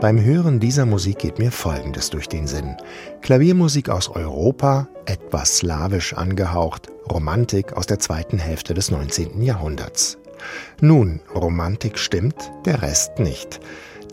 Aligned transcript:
Beim 0.00 0.24
Hören 0.24 0.60
dieser 0.60 0.86
Musik 0.86 1.18
geht 1.18 1.38
mir 1.38 1.52
Folgendes 1.52 2.08
durch 2.08 2.26
den 2.26 2.46
Sinn. 2.46 2.74
Klaviermusik 3.20 3.90
aus 3.90 4.08
Europa, 4.08 4.88
etwas 5.04 5.58
slawisch 5.58 6.14
angehaucht, 6.14 6.88
Romantik 7.10 7.74
aus 7.74 7.84
der 7.84 7.98
zweiten 7.98 8.38
Hälfte 8.38 8.72
des 8.72 8.90
19. 8.90 9.42
Jahrhunderts. 9.42 10.16
Nun, 10.80 11.20
Romantik 11.34 11.98
stimmt, 11.98 12.50
der 12.64 12.80
Rest 12.80 13.18
nicht. 13.18 13.60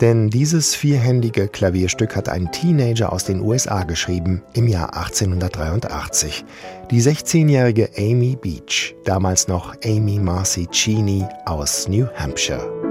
Denn 0.02 0.28
dieses 0.28 0.74
vierhändige 0.74 1.48
Klavierstück 1.48 2.14
hat 2.16 2.28
ein 2.28 2.52
Teenager 2.52 3.10
aus 3.10 3.24
den 3.24 3.40
USA 3.40 3.84
geschrieben 3.84 4.42
im 4.52 4.68
Jahr 4.68 4.94
1883. 4.94 6.44
Die 6.90 7.00
16-jährige 7.00 7.88
Amy 7.96 8.36
Beach, 8.36 8.94
damals 9.04 9.48
noch 9.48 9.74
Amy 9.82 10.18
Marcy 10.18 10.66
Cheney 10.66 11.24
aus 11.46 11.88
New 11.88 12.06
Hampshire. 12.14 12.87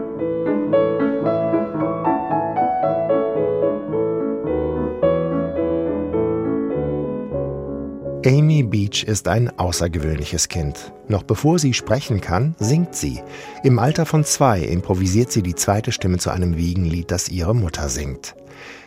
Amy 8.28 8.62
Beach 8.62 9.06
ist 9.06 9.30
ein 9.30 9.58
außergewöhnliches 9.58 10.50
Kind. 10.50 10.92
Noch 11.08 11.24
bevor 11.24 11.60
sie 11.60 11.74
sprechen 11.74 12.20
kann, 12.20 12.56
singt 12.60 12.94
sie. 12.94 13.22
Im 13.64 13.80
Alter 13.80 14.06
von 14.06 14.26
zwei 14.26 14.60
improvisiert 14.60 15.32
sie 15.32 15.42
die 15.42 15.56
zweite 15.56 15.94
Stimme 15.94 16.18
zu 16.18 16.30
einem 16.32 16.58
Wiegenlied, 16.58 17.10
das 17.10 17.30
ihre 17.30 17.56
Mutter 17.56 17.88
singt. 17.88 18.36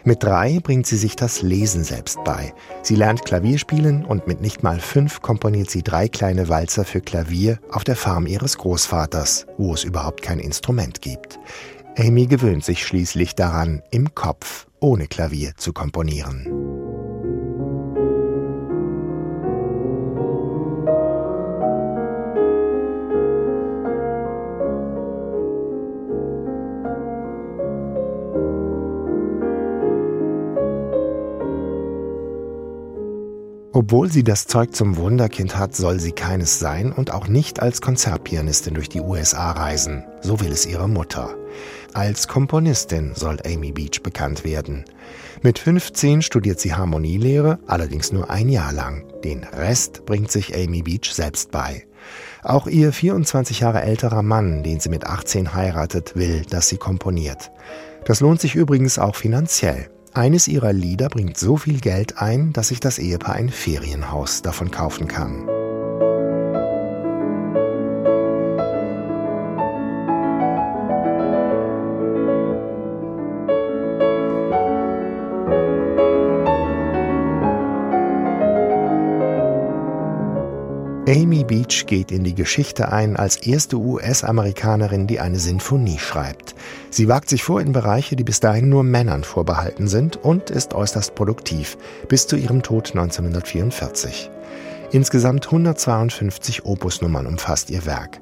Mit 0.05 0.23
drei 0.23 0.61
bringt 0.61 0.87
sie 0.87 0.99
sich 0.99 1.17
das 1.17 1.41
Lesen 1.41 1.85
selbst 1.85 2.23
bei. 2.23 2.53
Sie 2.83 2.97
lernt 2.97 3.25
Klavierspielen 3.25 4.05
und 4.05 4.27
mit 4.27 4.43
nicht 4.43 4.63
mal 4.63 4.79
fünf 4.79 5.23
komponiert 5.23 5.71
sie 5.71 5.83
drei 5.83 6.07
kleine 6.09 6.51
Walzer 6.51 6.85
für 6.85 7.01
Klavier 7.01 7.61
auf 7.71 7.85
der 7.85 7.97
Farm 7.97 8.27
ihres 8.27 8.59
Großvaters, 8.59 9.47
wo 9.57 9.73
es 9.73 9.85
überhaupt 9.85 10.21
kein 10.21 10.39
Instrument 10.39 11.01
gibt. 11.01 11.41
Amy 11.97 12.27
gewöhnt 12.27 12.65
sich 12.65 12.85
schließlich 12.85 13.37
daran, 13.37 13.83
im 13.91 14.15
Kopf 14.15 14.67
ohne 14.81 15.07
Klavier 15.07 15.53
zu 15.57 15.73
komponieren. 15.73 16.60
Obwohl 33.83 34.13
sie 34.13 34.23
das 34.23 34.47
Zeug 34.47 34.77
zum 34.77 34.99
Wunderkind 34.99 35.57
hat, 35.57 35.75
soll 35.75 36.01
sie 36.01 36.13
keines 36.13 36.59
sein 36.59 36.93
und 36.93 37.15
auch 37.15 37.29
nicht 37.29 37.63
als 37.63 37.81
Konzertpianistin 37.81 38.75
durch 38.75 38.91
die 38.91 39.01
USA 39.01 39.53
reisen. 39.53 40.05
So 40.21 40.39
will 40.41 40.53
es 40.53 40.67
ihre 40.67 40.87
Mutter. 40.87 41.35
Als 41.95 42.29
Komponistin 42.29 43.13
soll 43.15 43.39
Amy 43.43 43.73
Beach 43.73 44.03
bekannt 44.03 44.45
werden. 44.45 44.85
Mit 45.41 45.59
15 45.59 46.21
studiert 46.21 46.61
sie 46.61 46.75
Harmonielehre, 46.75 47.59
allerdings 47.67 48.13
nur 48.13 48.29
ein 48.29 48.51
Jahr 48.51 48.75
lang. 48.75 49.07
Den 49.25 49.45
Rest 49.45 50.05
bringt 50.05 50.31
sich 50.31 50.55
Amy 50.55 50.83
Beach 50.83 51.11
selbst 51.15 51.51
bei. 51.51 51.87
Auch 52.43 52.67
ihr 52.67 52.93
24 52.93 53.61
Jahre 53.61 53.81
älterer 53.81 54.23
Mann, 54.23 54.63
den 54.63 54.79
sie 54.81 54.91
mit 54.91 55.07
18 55.07 55.55
heiratet, 55.55 56.17
will, 56.17 56.43
dass 56.51 56.69
sie 56.69 56.77
komponiert. 56.77 57.51
Das 58.05 58.21
lohnt 58.21 58.43
sich 58.43 58.57
übrigens 58.57 58.99
auch 58.99 59.17
finanziell. 59.17 59.89
Eines 60.13 60.49
ihrer 60.49 60.73
Lieder 60.73 61.09
bringt 61.09 61.39
so 61.39 61.57
viel 61.57 61.81
Geld 61.81 62.19
ein, 62.19 62.53
dass 62.53 62.69
sich 62.69 62.81
das 62.81 62.99
Ehepaar 62.99 63.37
ein 63.37 63.49
Ferienhaus 63.49 64.43
davon 64.43 64.71
kaufen 64.73 65.07
kann. 65.07 65.49
Amy 81.11 81.43
Beach 81.43 81.87
geht 81.87 82.13
in 82.13 82.23
die 82.23 82.37
Geschichte 82.37 82.93
ein 82.93 83.17
als 83.17 83.35
erste 83.35 83.77
US-Amerikanerin, 83.79 85.09
die 85.09 85.19
eine 85.19 85.41
Sinfonie 85.41 85.99
schreibt. 85.99 86.55
Sie 86.91 87.09
wagt 87.09 87.29
sich 87.29 87.43
vor 87.43 87.61
in 87.61 87.73
Bereiche, 87.73 88.15
die 88.15 88.23
bis 88.23 88.39
dahin 88.39 88.69
nur 88.69 88.85
Männern 88.85 89.25
vorbehalten 89.25 89.89
sind 89.89 90.19
und 90.19 90.51
ist 90.51 90.73
äußerst 90.73 91.17
produktiv, 91.17 91.77
bis 92.09 92.29
zu 92.29 92.37
ihrem 92.37 92.63
Tod 92.63 92.91
1944. 92.91 94.31
Insgesamt 94.93 95.47
152 95.47 96.65
Opusnummern 96.65 97.27
umfasst 97.27 97.71
ihr 97.71 97.87
Werk. 97.87 98.21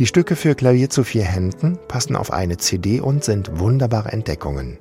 Die 0.00 0.06
Stücke 0.06 0.34
für 0.34 0.56
Klavier 0.56 0.90
zu 0.90 1.04
vier 1.04 1.24
Händen 1.24 1.78
passen 1.86 2.16
auf 2.16 2.32
eine 2.32 2.56
CD 2.56 2.98
und 2.98 3.22
sind 3.22 3.60
wunderbare 3.60 4.10
Entdeckungen. 4.10 4.78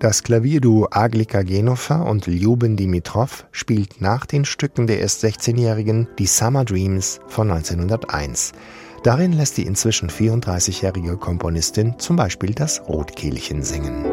Das 0.00 0.22
Klavierduo 0.22 0.88
Aglika 0.90 1.42
Genova 1.42 2.00
und 2.00 2.26
Lyuben 2.26 2.74
Dimitrov 2.74 3.44
spielt 3.52 4.00
nach 4.00 4.24
den 4.24 4.46
Stücken 4.46 4.86
der 4.86 5.00
erst 5.00 5.22
16-Jährigen 5.22 6.08
die 6.18 6.24
Summer 6.24 6.64
Dreams 6.64 7.20
von 7.26 7.50
1901. 7.50 8.52
Darin 9.02 9.34
lässt 9.34 9.58
die 9.58 9.66
inzwischen 9.66 10.08
34-jährige 10.08 11.18
Komponistin 11.18 11.98
zum 11.98 12.16
Beispiel 12.16 12.54
das 12.54 12.80
Rotkehlchen 12.88 13.62
singen. 13.62 14.06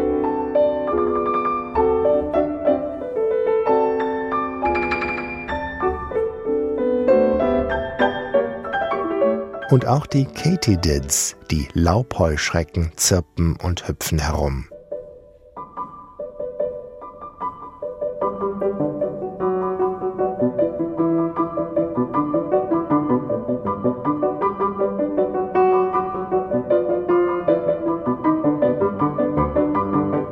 Und 9.70 9.86
auch 9.86 10.06
die 10.06 10.26
Katydids, 10.26 11.38
die 11.50 11.70
Laubheuschrecken, 11.72 12.92
zirpen 12.98 13.56
und 13.64 13.88
hüpfen 13.88 14.20
herum. 14.20 14.66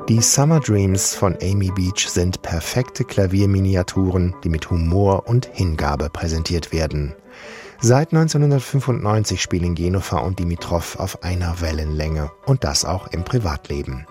Die 0.08 0.22
Summer 0.22 0.60
Dreams 0.60 1.16
von 1.16 1.36
Amy 1.42 1.72
Beach 1.72 2.08
sind 2.08 2.44
perfekte 2.44 3.04
Klavierminiaturen, 3.04 4.36
die 4.44 4.50
mit 4.50 4.70
Humor 4.70 5.28
und 5.28 5.50
Hingabe 5.52 6.12
präsentiert 6.12 6.72
werden. 6.72 7.16
Seit 7.82 8.14
1995 8.14 9.42
spielen 9.42 9.74
Genova 9.74 10.20
und 10.20 10.38
Dimitrov 10.38 11.00
auf 11.00 11.24
einer 11.24 11.60
Wellenlänge 11.60 12.32
und 12.46 12.64
das 12.64 12.86
auch 12.86 13.08
im 13.08 13.24
Privatleben. 13.24 14.06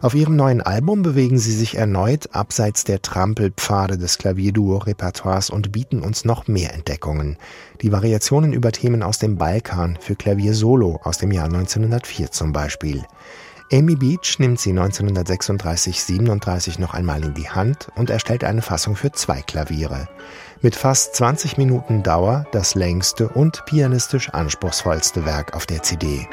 Auf 0.00 0.14
ihrem 0.14 0.36
neuen 0.36 0.60
Album 0.60 1.02
bewegen 1.02 1.38
sie 1.38 1.52
sich 1.52 1.76
erneut 1.76 2.32
abseits 2.32 2.84
der 2.84 3.02
Trampelpfade 3.02 3.98
des 3.98 4.18
Klavierduo-Repertoires 4.18 5.50
und 5.50 5.72
bieten 5.72 6.00
uns 6.00 6.24
noch 6.24 6.46
mehr 6.46 6.72
Entdeckungen. 6.74 7.36
Die 7.82 7.90
Variationen 7.90 8.52
über 8.52 8.70
Themen 8.70 9.02
aus 9.02 9.18
dem 9.18 9.36
Balkan 9.36 9.98
für 10.00 10.14
Klavier 10.14 10.54
Solo 10.54 11.00
aus 11.02 11.18
dem 11.18 11.32
Jahr 11.32 11.46
1904 11.46 12.30
zum 12.30 12.52
Beispiel. 12.52 13.04
Amy 13.72 13.94
Beach 13.94 14.40
nimmt 14.40 14.58
sie 14.58 14.72
1936-37 14.72 16.80
noch 16.80 16.92
einmal 16.92 17.22
in 17.22 17.34
die 17.34 17.48
Hand 17.48 17.86
und 17.94 18.10
erstellt 18.10 18.42
eine 18.42 18.62
Fassung 18.62 18.96
für 18.96 19.12
zwei 19.12 19.42
Klaviere. 19.42 20.08
Mit 20.60 20.74
fast 20.74 21.14
20 21.14 21.56
Minuten 21.56 22.02
Dauer 22.02 22.46
das 22.50 22.74
längste 22.74 23.28
und 23.28 23.64
pianistisch 23.66 24.30
anspruchsvollste 24.30 25.24
Werk 25.24 25.54
auf 25.54 25.66
der 25.66 25.84
CD. 25.84 26.26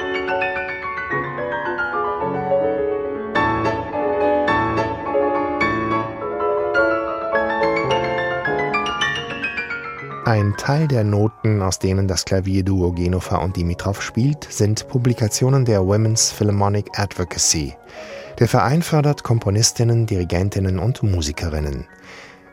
Ein 10.28 10.58
Teil 10.58 10.86
der 10.86 11.04
Noten, 11.04 11.62
aus 11.62 11.78
denen 11.78 12.06
das 12.06 12.26
Klavierduo 12.26 12.92
Genova 12.92 13.38
und 13.38 13.56
Dimitrov 13.56 14.02
spielt, 14.02 14.44
sind 14.44 14.86
Publikationen 14.86 15.64
der 15.64 15.80
Women's 15.80 16.30
Philharmonic 16.34 16.98
Advocacy. 16.98 17.74
Der 18.38 18.46
Verein 18.46 18.82
fördert 18.82 19.22
Komponistinnen, 19.22 20.04
Dirigentinnen 20.04 20.78
und 20.80 21.02
Musikerinnen. 21.02 21.86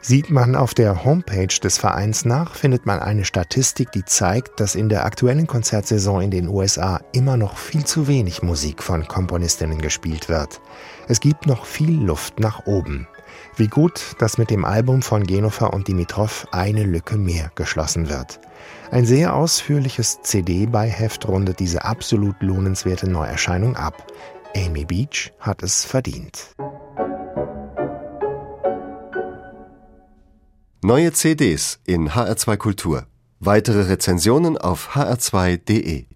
Sieht 0.07 0.30
man 0.30 0.56
auf 0.56 0.75
der 0.75 1.04
Homepage 1.04 1.48
des 1.48 1.80
Vereins 1.80 2.25
nach, 2.25 2.54
findet 2.54 2.86
man 2.86 3.00
eine 3.00 3.25
Statistik, 3.25 3.92
die 3.92 4.06
zeigt, 4.06 4.60
dass 4.60 4.75
in 4.75 4.88
der 4.88 5.04
aktuellen 5.04 5.48
Konzertsaison 5.48 6.22
in 6.22 6.30
den 6.30 6.48
USA 6.48 7.02
immer 7.12 7.38
noch 7.38 7.57
viel 7.57 7.86
zu 7.86 8.07
wenig 8.07 8.44
Musik 8.44 8.84
von 8.84 9.07
Komponistinnen 9.07 9.81
gespielt 9.81 10.30
wird. 10.30 10.62
Es 11.07 11.22
gibt 11.22 11.48
noch 11.48 11.66
viel 11.66 12.00
Luft 12.00 12.40
nach 12.40 12.68
oben. 12.68 13.07
Wie 13.57 13.68
gut, 13.68 14.16
dass 14.19 14.38
mit 14.38 14.52
dem 14.52 14.63
Album 14.63 15.02
von 15.02 15.24
Genova 15.24 15.66
und 15.66 15.88
Dimitrov 15.88 16.46
eine 16.51 16.84
Lücke 16.84 17.18
mehr 17.18 17.50
geschlossen 17.56 18.08
wird. 18.08 18.40
Ein 18.92 19.08
sehr 19.08 19.36
ausführliches 19.36 20.22
CD-Beiheft 20.22 21.28
rundet 21.28 21.60
diese 21.60 21.84
absolut 21.84 22.36
lohnenswerte 22.44 23.10
Neuerscheinung 23.10 23.75
ab. 23.75 24.06
Amy 24.56 24.86
Beach 24.86 25.34
hat 25.40 25.63
es 25.63 25.84
verdient. 25.84 26.54
Neue 30.88 31.12
CDs 31.14 31.80
in 31.88 32.10
HR2 32.10 32.58
Kultur. 32.58 33.08
Weitere 33.40 33.88
Rezensionen 33.90 34.56
auf 34.56 34.90
hr2.de 34.92 36.04